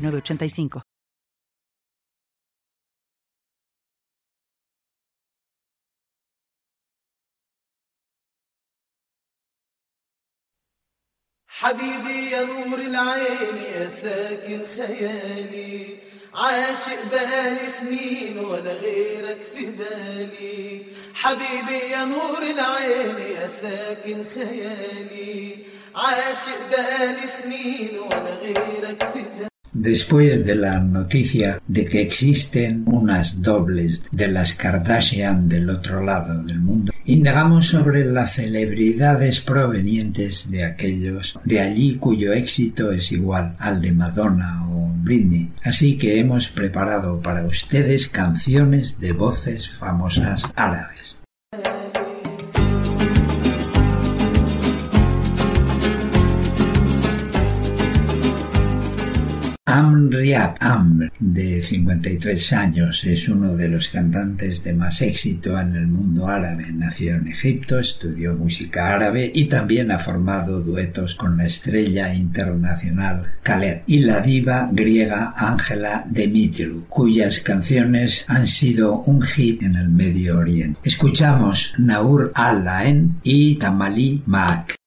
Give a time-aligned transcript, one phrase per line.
[0.00, 0.82] 85
[11.48, 15.98] حبيبي يا نور العين يا ساكن خيالي.
[16.34, 20.82] عاشق بقالي سنين ولا غيرك في بالي.
[21.14, 25.56] حبيبي يا نور العين يا ساكن خيالي.
[25.94, 33.40] عاشق بقالي سنين ولا غيرك في بالي Después de la noticia de que existen unas
[33.40, 40.64] dobles de las Kardashian del otro lado del mundo, indagamos sobre las celebridades provenientes de
[40.64, 45.52] aquellos de allí cuyo éxito es igual al de Madonna o Britney.
[45.62, 51.18] Así que hemos preparado para ustedes canciones de voces famosas árabes.
[59.80, 65.88] Amr Amr, de 53 años, es uno de los cantantes de más éxito en el
[65.88, 66.66] mundo árabe.
[66.70, 73.32] Nació en Egipto, estudió música árabe y también ha formado duetos con la estrella internacional
[73.42, 79.88] Khaled y la diva griega Ángela Dimitriou, cuyas canciones han sido un hit en el
[79.88, 80.78] Medio Oriente.
[80.84, 84.79] Escuchamos Naur al-Laen y Tamali Maak.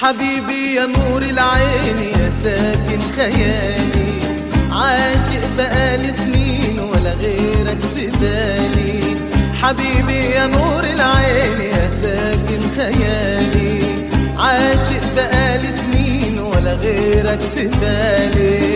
[0.00, 4.12] حبيبي يا نور العين يا ساكن خيالي.
[4.70, 9.16] عاشق بقالي سنين ولا غيرك في بالي.
[9.62, 13.80] حبيبي يا نور العين يا ساكن خيالي.
[14.38, 18.67] عاشق بقالي سنين ولا غيرك في بالي.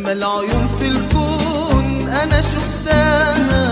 [0.00, 3.64] أجمل عيون في الكون أنا شفتها.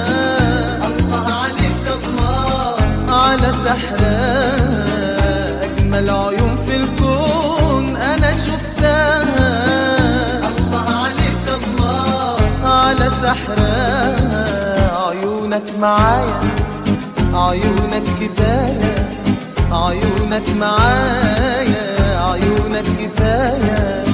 [0.86, 2.76] الله عليك الله
[3.08, 4.54] على سحرها
[5.62, 9.50] أجمل عيون في الكون أنا شفتها.
[10.48, 16.40] الله عليك الله على سحرها عيونك معايا.
[17.34, 18.94] عيونك كفاية.
[19.72, 21.96] عيونك معايا.
[22.30, 24.04] عيونك كفاية.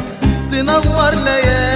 [0.53, 1.74] تنور ليالي.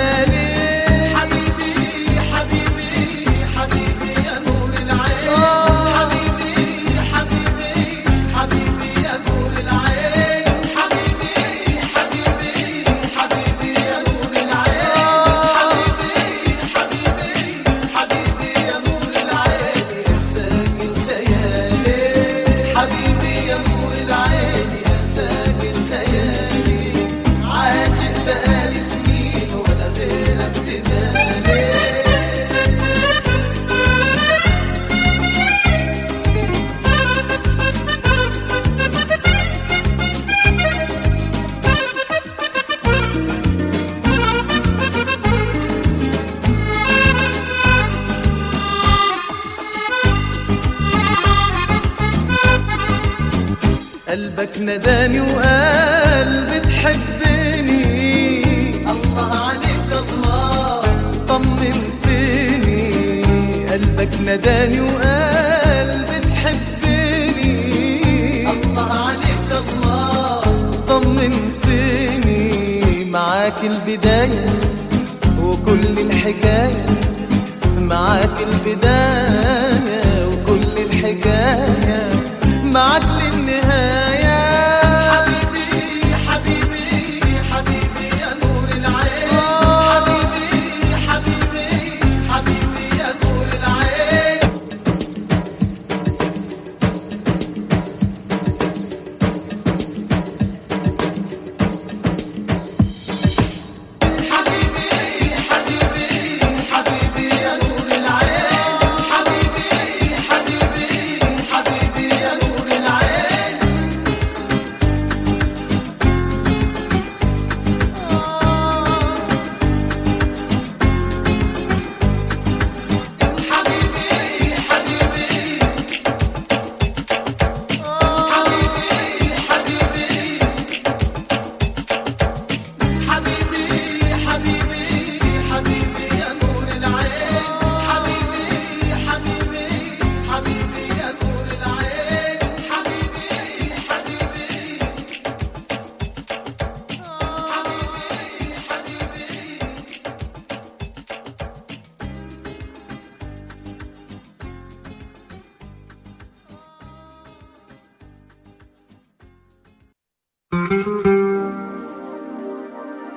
[54.09, 57.83] قلبك نداني وقال بتحبني.
[58.93, 60.83] الله عليك الله.
[61.29, 62.83] طمنتني.
[63.71, 67.53] قلبك نداني وقال بتحبني.
[68.51, 70.41] الله عليك الله.
[70.89, 72.45] طمنتني.
[73.05, 74.45] معاك البداية
[75.43, 76.87] وكل الحكاية.
[77.79, 82.01] معاك البداية وكل الحكاية.
[82.65, 83.03] معاك